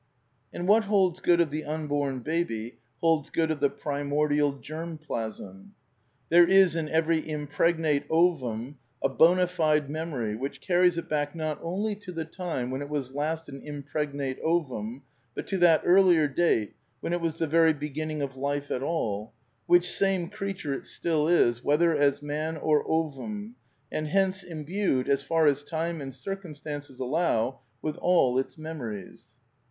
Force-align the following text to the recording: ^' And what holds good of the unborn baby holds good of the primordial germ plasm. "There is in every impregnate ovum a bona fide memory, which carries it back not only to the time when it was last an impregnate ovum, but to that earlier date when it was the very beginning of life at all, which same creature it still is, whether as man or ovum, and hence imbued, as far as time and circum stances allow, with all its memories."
^' 0.01 0.03
And 0.51 0.67
what 0.67 0.85
holds 0.85 1.19
good 1.19 1.39
of 1.39 1.51
the 1.51 1.63
unborn 1.63 2.21
baby 2.21 2.79
holds 3.01 3.29
good 3.29 3.51
of 3.51 3.59
the 3.59 3.69
primordial 3.69 4.53
germ 4.53 4.97
plasm. 4.97 5.75
"There 6.29 6.47
is 6.47 6.75
in 6.75 6.89
every 6.89 7.19
impregnate 7.29 8.07
ovum 8.09 8.79
a 9.03 9.09
bona 9.09 9.45
fide 9.45 9.91
memory, 9.91 10.35
which 10.35 10.59
carries 10.59 10.97
it 10.97 11.07
back 11.07 11.35
not 11.35 11.59
only 11.61 11.95
to 11.97 12.11
the 12.11 12.25
time 12.25 12.71
when 12.71 12.81
it 12.81 12.89
was 12.89 13.13
last 13.13 13.47
an 13.47 13.61
impregnate 13.63 14.39
ovum, 14.43 15.03
but 15.35 15.45
to 15.49 15.59
that 15.59 15.83
earlier 15.85 16.27
date 16.27 16.73
when 17.01 17.13
it 17.13 17.21
was 17.21 17.37
the 17.37 17.45
very 17.45 17.71
beginning 17.73 18.23
of 18.23 18.35
life 18.35 18.71
at 18.71 18.81
all, 18.81 19.33
which 19.67 19.87
same 19.87 20.29
creature 20.31 20.73
it 20.73 20.87
still 20.87 21.27
is, 21.27 21.63
whether 21.63 21.95
as 21.95 22.23
man 22.23 22.57
or 22.57 22.83
ovum, 22.89 23.53
and 23.91 24.07
hence 24.07 24.41
imbued, 24.41 25.07
as 25.07 25.21
far 25.21 25.45
as 25.45 25.61
time 25.61 26.01
and 26.01 26.15
circum 26.15 26.55
stances 26.55 26.97
allow, 26.99 27.59
with 27.83 27.97
all 27.97 28.39
its 28.39 28.57
memories." 28.57 29.25